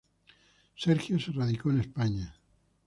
[0.75, 2.33] Sergio se radicó en España.